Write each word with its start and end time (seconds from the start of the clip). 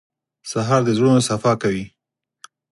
سهار 0.51 0.81
د 0.85 0.89
زړونو 0.97 1.21
صفا 1.29 1.53
کوي. 1.61 1.85